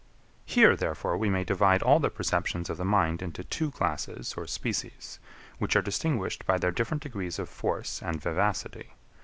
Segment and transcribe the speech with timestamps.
[0.47, 0.55] 12.
[0.55, 4.47] Here therefore we may divide all the perceptions of the mind into two classes or
[4.47, 5.19] species,
[5.59, 8.93] which are distinguished by their different degrees of force and vivacity.